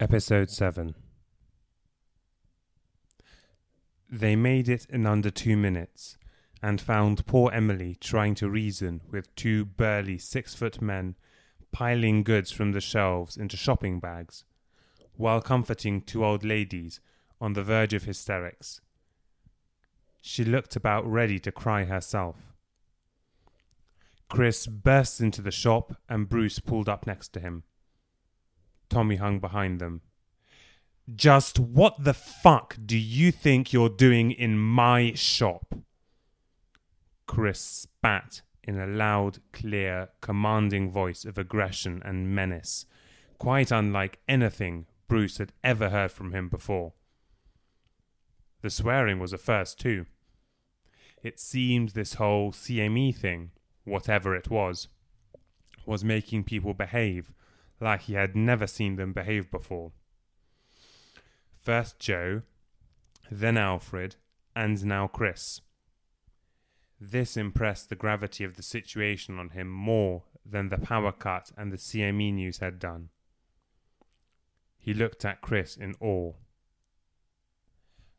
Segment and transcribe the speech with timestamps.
[0.00, 0.94] Episode 7
[4.08, 6.16] They made it in under two minutes
[6.62, 11.16] and found poor Emily trying to reason with two burly six foot men
[11.72, 14.44] piling goods from the shelves into shopping bags
[15.16, 17.00] while comforting two old ladies
[17.40, 18.80] on the verge of hysterics.
[20.22, 22.36] She looked about ready to cry herself.
[24.28, 27.64] Chris burst into the shop and Bruce pulled up next to him.
[28.88, 30.02] Tommy hung behind them.
[31.14, 35.74] Just what the fuck do you think you're doing in my shop?
[37.26, 42.84] Chris spat in a loud, clear, commanding voice of aggression and menace,
[43.38, 46.92] quite unlike anything Bruce had ever heard from him before.
[48.60, 50.04] The swearing was a first, too.
[51.22, 53.52] It seemed this whole CME thing,
[53.84, 54.88] whatever it was,
[55.86, 57.32] was making people behave
[57.80, 59.92] like he had never seen them behave before.
[61.60, 62.42] First Joe,
[63.30, 64.16] then Alfred,
[64.56, 65.60] and now Chris.
[67.00, 71.70] This impressed the gravity of the situation on him more than the power cut and
[71.70, 73.10] the CME news had done.
[74.78, 76.32] He looked at Chris in awe.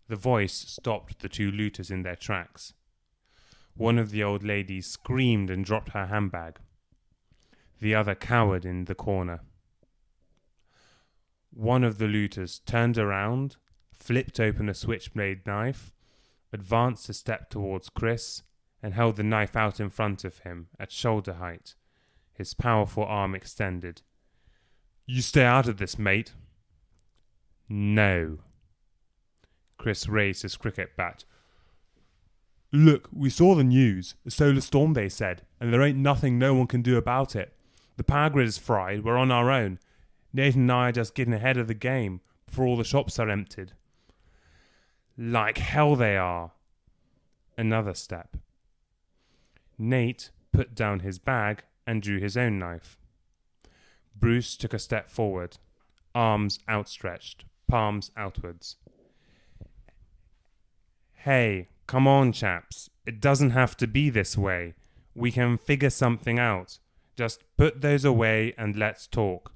[0.08, 2.74] The voice stopped the two looters in their tracks.
[3.76, 6.60] One of the old ladies screamed and dropped her handbag.
[7.80, 9.42] The other cowered in the corner.
[11.52, 13.58] One of the looters turned around,
[13.92, 15.92] flipped open a switchblade knife,
[16.54, 18.44] advanced a step towards Chris,
[18.82, 21.76] and held the knife out in front of him at shoulder height,
[22.34, 24.02] his powerful arm extended.
[25.06, 26.34] You stay out of this, mate.
[27.68, 28.40] No.
[29.78, 31.26] Chris raised his cricket bat.
[32.72, 34.16] Look, we saw the news.
[34.26, 37.54] A solar storm, they said, and there ain't nothing no one can do about it.
[37.98, 39.04] The power grid is fried.
[39.04, 39.80] We're on our own.
[40.32, 43.30] Nathan and I are just getting ahead of the game before all the shops are
[43.30, 43.74] emptied.
[45.18, 46.52] Like hell they are.
[47.58, 48.38] Another step.
[49.78, 52.98] Nate put down his bag and drew his own knife.
[54.16, 55.58] Bruce took a step forward,
[56.14, 58.76] arms outstretched, palms outwards.
[61.14, 62.90] Hey, come on, chaps.
[63.06, 64.74] It doesn't have to be this way.
[65.16, 66.80] We can figure something out.
[67.16, 69.54] Just put those away and let's talk.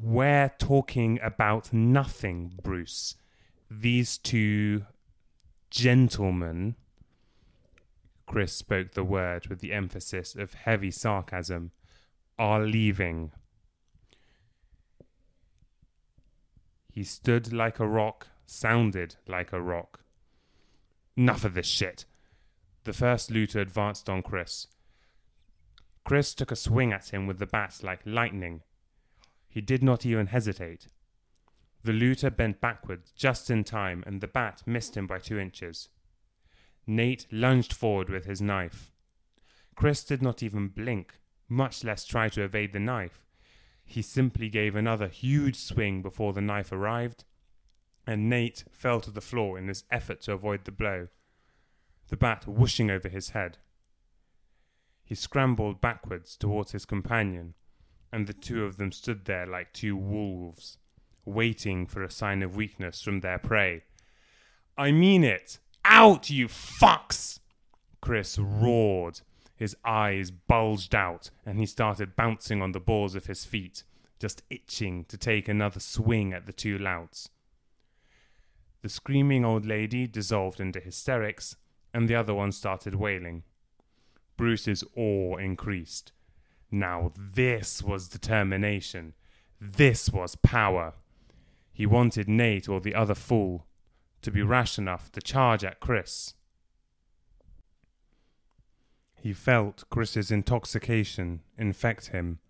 [0.00, 3.16] We're talking about nothing, Bruce.
[3.70, 4.86] These two
[5.70, 6.74] gentlemen,
[8.26, 11.70] Chris spoke the word with the emphasis of heavy sarcasm,
[12.38, 13.30] are leaving.
[16.90, 20.00] He stood like a rock, sounded like a rock.
[21.16, 22.04] Enough of this shit.
[22.82, 24.66] The first looter advanced on Chris.
[26.04, 28.62] Chris took a swing at him with the bat like lightning.
[29.54, 30.88] He did not even hesitate.
[31.84, 35.90] The looter bent backward just in time, and the bat missed him by two inches.
[36.88, 38.90] Nate lunged forward with his knife.
[39.76, 43.24] Chris did not even blink, much less try to evade the knife.
[43.84, 47.22] He simply gave another huge swing before the knife arrived,
[48.08, 51.06] and Nate fell to the floor in his effort to avoid the blow,
[52.08, 53.58] the bat whooshing over his head.
[55.04, 57.54] He scrambled backwards towards his companion,
[58.14, 60.78] and the two of them stood there like two wolves,
[61.24, 63.82] waiting for a sign of weakness from their prey.
[64.78, 65.58] I mean it!
[65.84, 67.40] Out, you fucks!
[68.00, 69.22] Chris roared.
[69.56, 73.82] His eyes bulged out, and he started bouncing on the balls of his feet,
[74.20, 77.30] just itching to take another swing at the two louts.
[78.82, 81.56] The screaming old lady dissolved into hysterics,
[81.92, 83.42] and the other one started wailing.
[84.36, 86.12] Bruce's awe increased.
[86.74, 89.14] Now this was determination.
[89.60, 90.94] This was power.
[91.72, 93.68] He wanted Nate or the other fool
[94.22, 96.34] to be rash enough to charge at Chris.
[99.14, 102.40] He felt Chris's intoxication infect him.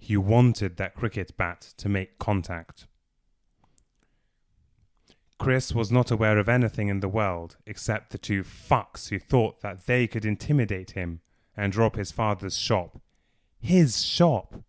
[0.00, 2.88] He wanted that cricket bat to make contact.
[5.38, 9.60] Chris was not aware of anything in the world except the two fucks who thought
[9.60, 11.20] that they could intimidate him
[11.56, 13.00] and rob his father's shop.
[13.64, 14.62] His shop!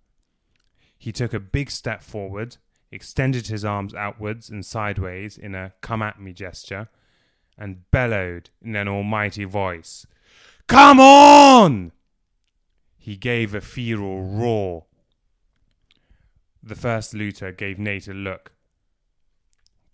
[0.98, 2.56] He took a big step forward,
[2.94, 6.88] extended his arms outwards and sideways in a come at me gesture,
[7.58, 10.08] and bellowed in an almighty voice,
[10.68, 11.92] Come on!
[12.98, 14.86] He gave a feral roar.
[16.64, 18.54] The first looter gave Nate a look.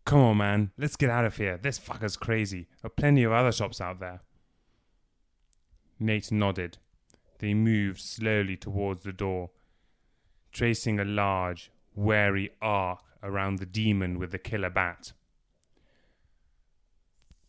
[0.06, 1.58] Come on, man, let's get out of here.
[1.58, 2.68] This fucker's crazy.
[2.84, 4.22] There are plenty of other shops out there.
[6.00, 6.78] Nate nodded.
[7.42, 9.50] They moved slowly towards the door.
[10.52, 15.14] tracing a large, wary arc around the demon with the killer bat.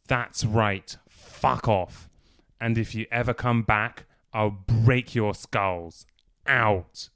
[0.07, 0.97] That's right.
[1.09, 2.09] Fuck off.
[2.61, 6.07] And if you ever come back, I'll break your skulls.
[6.47, 7.11] Out.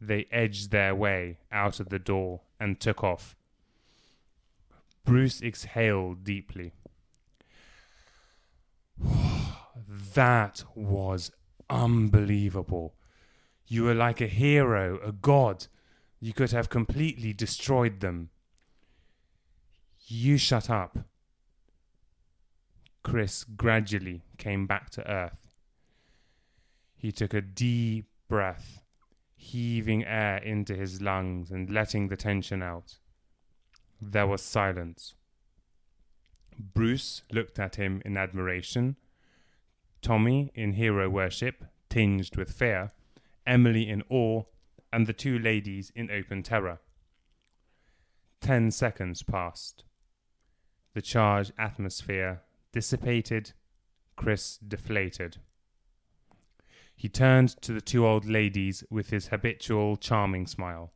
[0.00, 3.36] They edged their way out of the door and took off.
[5.04, 6.72] Bruce exhaled deeply.
[9.88, 11.30] That was
[11.70, 12.94] unbelievable.
[13.66, 15.66] You were like a hero, a god.
[16.20, 18.30] You could have completely destroyed them.
[20.06, 20.98] You shut up.
[23.02, 25.54] Chris gradually came back to earth.
[26.94, 28.82] He took a deep breath,
[29.36, 32.98] heaving air into his lungs and letting the tension out.
[34.00, 35.14] There was silence.
[36.58, 38.96] Bruce looked at him in admiration,
[40.02, 42.92] Tommy in hero worship, tinged with fear,
[43.46, 44.44] Emily in awe,
[44.92, 46.80] and the two ladies in open terror.
[48.40, 49.84] Ten seconds passed.
[50.94, 52.42] The charged atmosphere
[52.72, 53.52] dissipated,
[54.16, 55.38] Chris deflated.
[56.94, 60.92] He turned to the two old ladies with his habitual charming smile.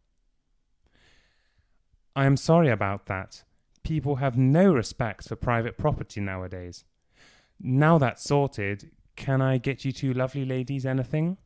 [2.17, 3.45] I am sorry about that.
[3.83, 6.85] People have no respect for private property nowadays.
[7.65, 11.37] Now that's sorted, can I get you two lovely ladies anything?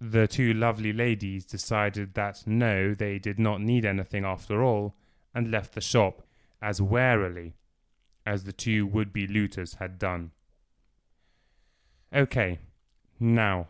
[0.00, 4.96] The two lovely ladies decided that no, they did not need anything after all,
[5.32, 6.22] and left the shop
[6.60, 7.54] as warily
[8.26, 10.32] as the two would be looters had done.
[12.12, 12.58] Okay,
[13.20, 13.68] now,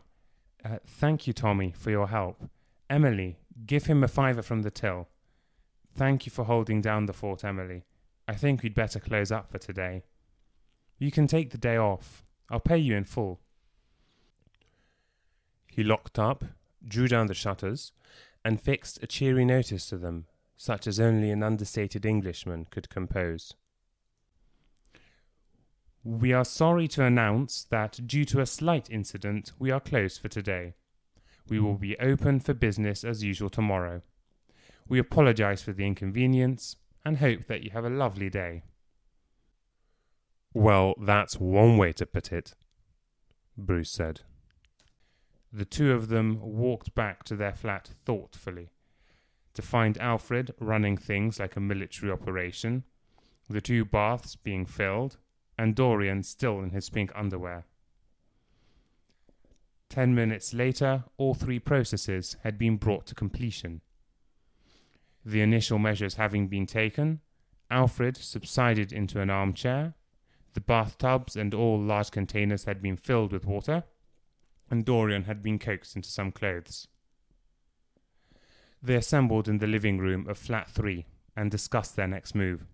[0.64, 2.48] uh, thank you, Tommy, for your help.
[2.88, 3.36] Emily,
[3.66, 5.08] give him a fiver from the till.
[5.94, 7.84] Thank you for holding down the fort, Emily.
[8.26, 10.04] I think we'd better close up for today.
[11.02, 12.24] You can take the day off.
[12.48, 13.40] I'll pay you in full.
[15.66, 16.44] He locked up,
[16.86, 17.90] drew down the shutters,
[18.44, 20.26] and fixed a cheery notice to them,
[20.56, 23.52] such as only an understated Englishman could compose.
[26.04, 30.28] We are sorry to announce that, due to a slight incident, we are closed for
[30.28, 30.74] today.
[31.48, 34.02] We will be open for business as usual tomorrow.
[34.86, 38.62] We apologize for the inconvenience and hope that you have a lovely day.
[40.54, 42.54] Well, that's one way to put it,
[43.56, 44.20] Bruce said.
[45.52, 48.70] The two of them walked back to their flat thoughtfully,
[49.54, 52.84] to find Alfred running things like a military operation,
[53.48, 55.18] the two baths being filled,
[55.58, 57.66] and Dorian still in his pink underwear.
[59.88, 63.82] Ten minutes later, all three processes had been brought to completion.
[65.24, 67.20] The initial measures having been taken,
[67.70, 69.94] Alfred subsided into an armchair,
[70.54, 73.84] the bathtubs and all large containers had been filled with water,
[74.70, 76.88] and Dorian had been coaxed into some clothes.
[78.82, 81.06] They assembled in the living room of flat three
[81.36, 82.66] and discussed their next move.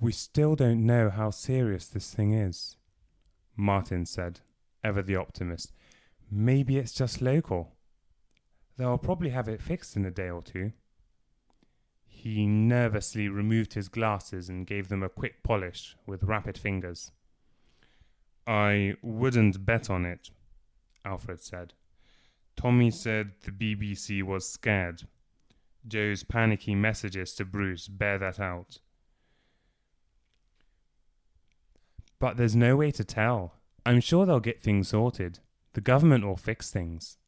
[0.00, 2.76] We still don't know how serious this thing is,
[3.56, 4.40] Martin said,
[4.84, 5.72] ever the optimist.
[6.30, 7.76] Maybe it's just local.
[8.76, 10.72] They'll probably have it fixed in a day or two.
[12.26, 17.12] He nervously removed his glasses and gave them a quick polish with rapid fingers.
[18.48, 20.30] I wouldn't bet on it,
[21.04, 21.74] Alfred said.
[22.56, 25.04] Tommy said the BBC was scared.
[25.86, 28.78] Joe's panicky messages to Bruce bear that out.
[32.18, 33.54] But there's no way to tell.
[33.84, 35.38] I'm sure they'll get things sorted.
[35.74, 37.18] The government will fix things.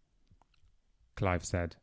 [1.15, 1.77] Clive said.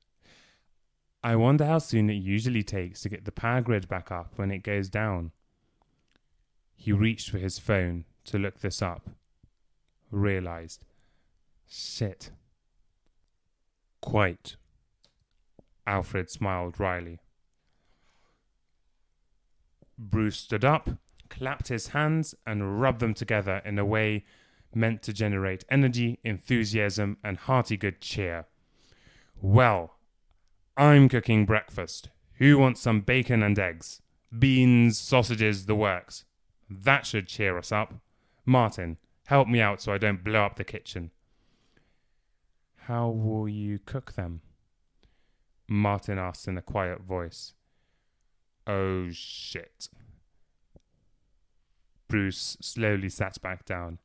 [1.25, 4.51] I wonder how soon it usually takes to get the power grid back up when
[4.51, 5.31] it goes down.
[6.75, 6.99] He hmm.
[6.99, 9.09] reached for his phone to look this up.
[10.11, 10.85] Realized.
[11.67, 12.29] Shit.
[14.01, 14.55] Quite.
[15.87, 17.19] Alfred smiled wryly.
[19.97, 20.89] Bruce stood up
[21.29, 24.23] clapped his hands, and rubbed them together in a way
[24.73, 28.45] meant to generate energy, enthusiasm, and hearty good cheer.
[29.41, 29.94] Well,
[30.77, 32.09] I'm cooking breakfast.
[32.35, 34.01] Who wants some bacon and eggs?
[34.37, 36.25] Beans, sausages, the works.
[36.69, 37.93] That should cheer us up.
[38.45, 41.11] Martin, help me out so I don't blow up the kitchen.
[42.87, 44.41] How will you cook them?
[45.67, 47.53] Martin asked in a quiet voice.
[48.67, 49.89] Oh shit.
[52.07, 53.99] Bruce slowly sat back down.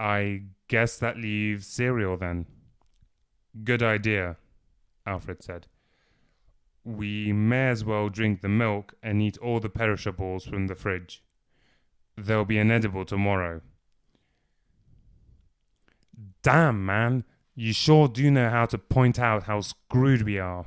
[0.00, 2.46] I guess that leaves cereal then.
[3.62, 4.36] Good idea,
[5.06, 5.66] Alfred said.
[6.84, 11.22] We may as well drink the milk and eat all the perishables from the fridge.
[12.16, 13.60] There'll be an edible tomorrow.
[16.42, 20.66] Damn, man, you sure do know how to point out how screwed we are.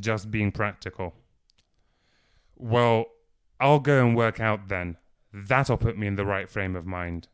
[0.00, 1.14] Just being practical.
[2.56, 3.06] Well,
[3.60, 4.96] I'll go and work out then.
[5.32, 7.28] That'll put me in the right frame of mind.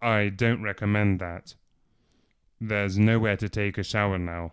[0.00, 1.54] I don't recommend that.
[2.60, 4.52] There's nowhere to take a shower now.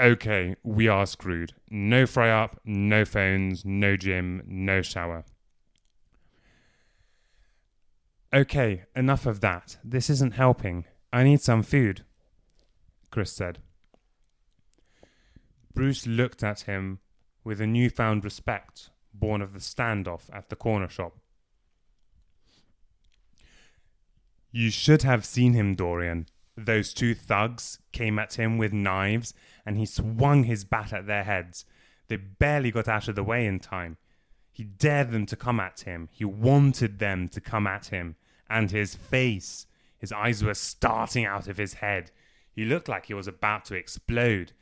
[0.00, 1.52] Okay, we are screwed.
[1.70, 5.24] No fry up, no phones, no gym, no shower.
[8.32, 9.76] Okay, enough of that.
[9.84, 10.84] This isn't helping.
[11.12, 12.04] I need some food,
[13.10, 13.58] Chris said.
[15.74, 17.00] Bruce looked at him
[17.44, 21.18] with a newfound respect born of the standoff at the corner shop.
[24.52, 26.26] You should have seen him, Dorian.
[26.56, 29.32] Those two thugs came at him with knives,
[29.64, 31.64] and he swung his bat at their heads.
[32.08, 33.96] They barely got out of the way in time.
[34.52, 36.08] He dared them to come at him.
[36.10, 38.16] He wanted them to come at him.
[38.48, 39.66] And his face,
[39.96, 42.10] his eyes were starting out of his head.
[42.50, 44.52] He looked like he was about to explode.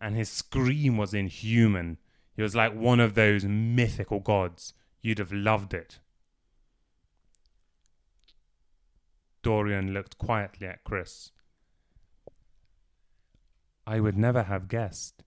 [0.00, 1.98] And his scream was inhuman.
[2.34, 4.74] He was like one of those mythical gods.
[5.00, 6.00] You'd have loved it.
[9.46, 11.30] Dorian looked quietly at Chris.
[13.86, 15.22] I would never have guessed.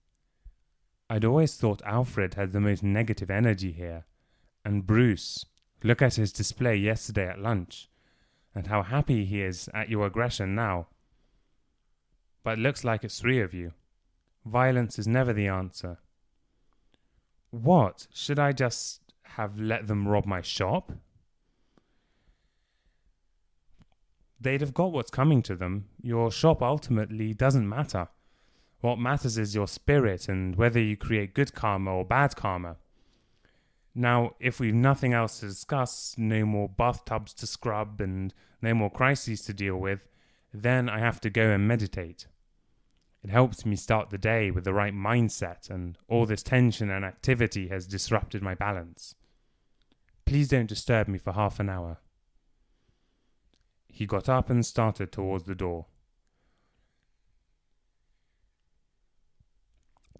[1.08, 4.04] I'd always thought Alfred had the most negative energy here.
[4.62, 5.46] And Bruce,
[5.82, 7.88] look at his display yesterday at lunch,
[8.54, 10.88] and how happy he is at your aggression now.
[12.42, 13.72] But it looks like it's three of you.
[14.44, 15.96] Violence is never the answer.
[17.48, 18.06] What?
[18.12, 20.92] Should I just have let them rob my shop?
[24.40, 25.86] They'd have got what's coming to them.
[26.02, 28.08] Your shop ultimately doesn't matter.
[28.80, 32.76] What matters is your spirit and whether you create good karma or bad karma.
[33.94, 38.32] Now, if we've nothing else to discuss, no more bathtubs to scrub, and
[38.62, 40.08] no more crises to deal with,
[40.54, 42.26] then I have to go and meditate.
[43.22, 47.04] It helps me start the day with the right mindset, and all this tension and
[47.04, 49.14] activity has disrupted my balance.
[50.24, 51.98] Please don't disturb me for half an hour.
[53.90, 55.86] He got up and started towards the door.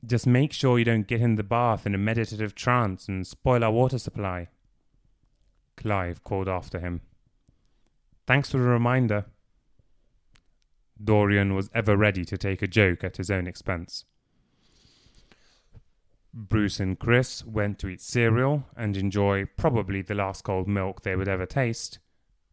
[0.04, 3.62] Just make sure you don't get in the bath in a meditative trance and spoil
[3.62, 4.48] our water supply.
[5.76, 7.02] Clive called after him.
[8.26, 9.26] Thanks for the reminder.
[11.02, 14.04] Dorian was ever ready to take a joke at his own expense.
[16.32, 21.16] Bruce and Chris went to eat cereal and enjoy probably the last cold milk they
[21.16, 21.98] would ever taste,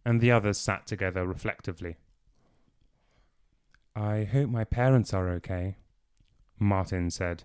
[0.07, 1.97] and the others sat together reflectively.
[3.93, 5.79] I hope my parents are okay,
[6.57, 7.43] Martin said.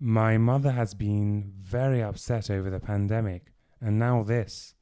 [0.00, 4.74] My mother has been very upset over the pandemic, and now this.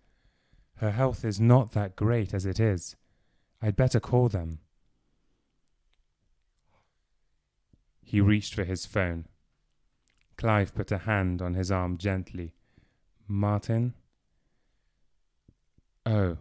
[0.76, 2.96] Her health is not that great as it is.
[3.60, 4.60] I'd better call them.
[8.02, 9.26] He reached for his phone.
[10.38, 12.54] Clive put a hand on his arm gently.
[13.28, 13.92] Martin?
[16.06, 16.38] Oh.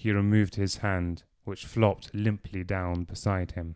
[0.00, 3.74] He removed his hand, which flopped limply down beside him.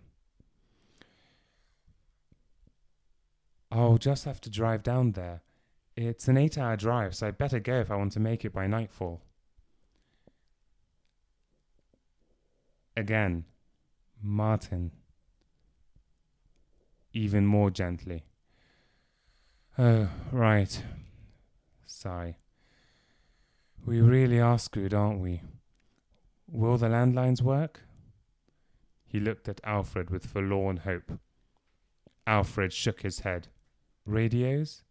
[3.71, 5.43] I'll just have to drive down there.
[5.97, 8.55] It's an eight hour drive, so I'd better go if I want to make it
[8.55, 9.21] by nightfall.
[12.97, 13.45] Again,
[14.23, 14.93] Martin
[17.13, 18.25] even more gently.
[19.79, 20.83] Oh, right.
[21.85, 22.39] Sigh.
[23.85, 25.43] We really are screwed, aren't we?
[26.47, 27.81] Will the landlines work?
[29.07, 31.19] He looked at Alfred with forlorn hope.
[32.27, 33.49] Alfred shook his head.
[34.07, 34.83] Radios?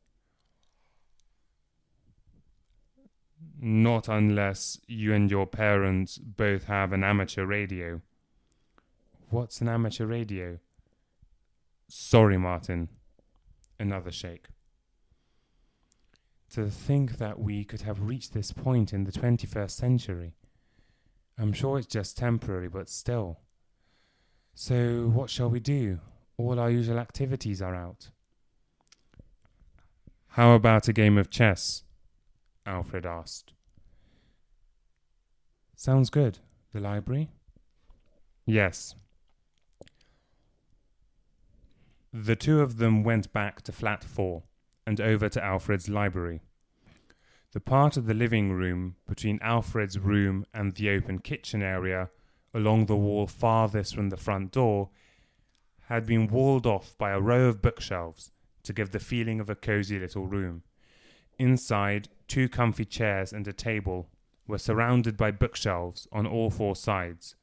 [3.59, 8.01] Not unless you and your parents both have an amateur radio.
[9.29, 10.59] What's an amateur radio?
[11.87, 12.89] Sorry, Martin.
[13.79, 14.47] Another shake.
[16.51, 20.35] To think that we could have reached this point in the 21st century.
[21.37, 23.39] I'm sure it's just temporary, but still.
[24.53, 25.99] So, what shall we do?
[26.37, 28.09] All our usual activities are out.
[30.29, 31.83] How about a game of chess?
[32.65, 33.53] Alfred asked.
[35.75, 36.39] Sounds good.
[36.73, 37.29] The library?
[38.45, 38.95] Yes.
[42.11, 44.43] The two of them went back to flat four
[44.85, 46.41] and over to Alfred's library.
[47.53, 52.09] The part of the living room between Alfred's room and the open kitchen area,
[52.51, 54.89] along the wall farthest from the front door,
[55.87, 58.31] had been walled off by a row of bookshelves
[58.63, 60.63] to give the feeling of a cozy little room.
[61.37, 64.09] Inside, two comfy chairs and a table,
[64.47, 67.35] were surrounded by bookshelves on all four sides,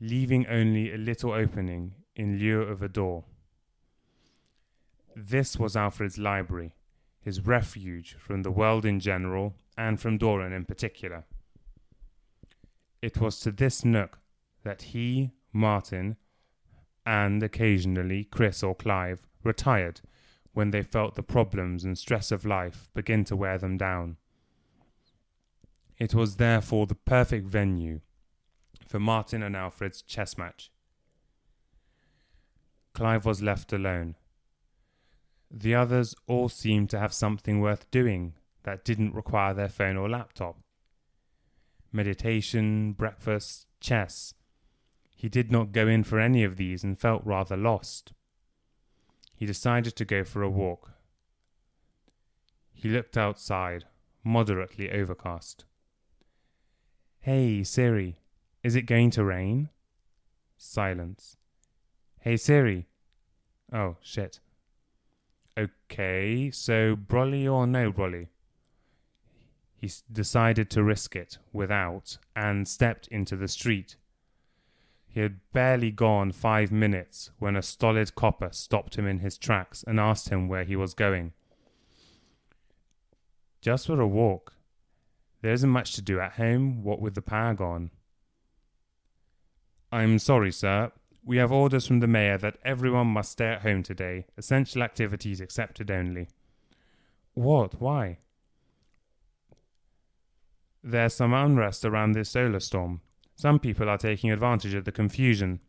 [0.00, 3.24] leaving only a little opening in lieu of a door.
[5.14, 6.74] This was Alfred's library,
[7.24, 11.24] his refuge from the world in general and from Dorian in particular.
[13.00, 14.18] It was to this nook
[14.62, 16.16] that he, Martin,
[17.06, 20.00] and occasionally Chris or Clive retired
[20.52, 24.16] when they felt the problems and stress of life begin to wear them down.
[25.98, 28.00] It was therefore the perfect venue
[28.86, 30.70] for Martin and Alfred's chess match.
[32.92, 34.14] Clive was left alone.
[35.56, 38.34] The others all seemed to have something worth doing
[38.64, 40.58] that didn't require their phone or laptop.
[41.92, 44.34] Meditation, breakfast, chess.
[45.14, 48.12] He did not go in for any of these and felt rather lost.
[49.36, 50.90] He decided to go for a walk.
[52.72, 53.84] He looked outside,
[54.24, 55.66] moderately overcast.
[57.20, 58.18] Hey, Siri,
[58.64, 59.68] is it going to rain?
[60.56, 61.36] Silence.
[62.18, 62.88] Hey, Siri.
[63.72, 64.40] Oh, shit.
[65.56, 68.28] Okay, so Brolly or no Brolly?
[69.76, 73.96] He decided to risk it without and stepped into the street.
[75.06, 79.84] He had barely gone five minutes when a stolid copper stopped him in his tracks
[79.86, 81.34] and asked him where he was going.
[83.60, 84.54] Just for a walk,
[85.40, 87.90] there isn't much to do at home, what with the power gone.
[89.92, 90.90] I'm sorry, sir.
[91.26, 95.40] We have orders from the mayor that everyone must stay at home today, essential activities
[95.40, 96.28] accepted only.
[97.32, 97.80] What?
[97.80, 98.18] Why?
[100.82, 103.00] There's some unrest around this solar storm.
[103.36, 105.60] Some people are taking advantage of the confusion.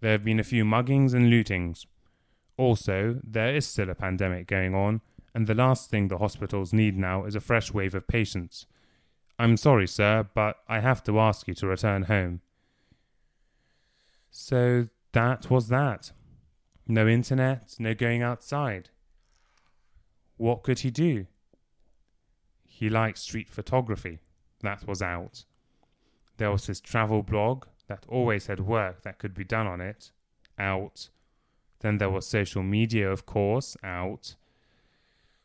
[0.00, 1.86] There have been a few muggings and lootings.
[2.56, 5.00] Also, there is still a pandemic going on,
[5.34, 8.66] and the last thing the hospitals need now is a fresh wave of patients.
[9.36, 12.40] I'm sorry, sir, but I have to ask you to return home.
[14.38, 16.12] So that was that.
[16.86, 18.90] No internet, no going outside.
[20.36, 21.26] What could he do?
[22.62, 24.18] He liked street photography.
[24.60, 25.46] That was out.
[26.36, 30.12] There was his travel blog that always had work that could be done on it.
[30.58, 31.08] Out.
[31.80, 33.74] Then there was social media, of course.
[33.82, 34.34] Out.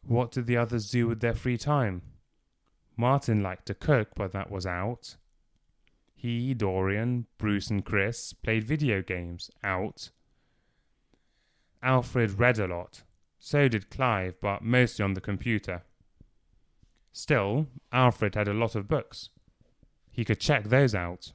[0.05, 2.01] What did the others do with their free time?
[2.97, 5.15] Martin liked to cook, but that was out.
[6.21, 10.11] He, Dorian, Bruce, and Chris played video games out.
[11.81, 13.01] Alfred read a lot.
[13.39, 15.81] So did Clive, but mostly on the computer.
[17.11, 19.29] Still, Alfred had a lot of books.
[20.11, 21.33] He could check those out.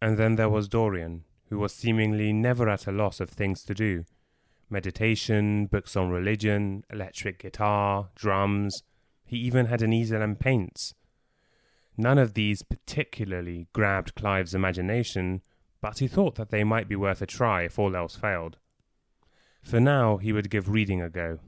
[0.00, 3.74] And then there was Dorian, who was seemingly never at a loss of things to
[3.74, 4.04] do
[4.70, 8.84] meditation, books on religion, electric guitar, drums,
[9.24, 10.94] he even had an easel and paints.
[11.96, 15.42] None of these particularly grabbed Clive's imagination,
[15.80, 18.58] but he thought that they might be worth a try if all else failed.
[19.62, 21.40] For now, he would give reading a go.